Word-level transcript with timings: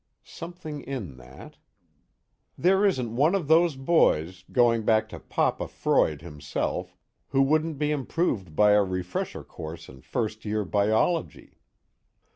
Something 0.23 0.81
in 0.81 1.17
that.... 1.17 1.57
"There 2.57 2.83
isn't 2.87 3.15
one 3.15 3.35
of 3.35 3.47
those 3.47 3.75
boys, 3.75 4.43
going 4.51 4.83
back 4.83 5.07
to 5.09 5.19
Papa 5.19 5.67
Freud 5.67 6.23
himself, 6.23 6.97
who 7.27 7.43
wouldn't 7.43 7.77
be 7.77 7.91
improved 7.91 8.55
by 8.55 8.71
a 8.71 8.81
refresher 8.83 9.43
course 9.43 9.87
in 9.87 10.01
first 10.01 10.43
year 10.43 10.65
biology." 10.65 11.59